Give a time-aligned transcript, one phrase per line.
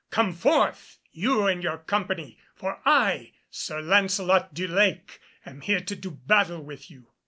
[0.09, 5.95] Come forth, you and your company, for I, Sir Lancelot du Lake, am here to
[5.95, 7.09] do battle with you."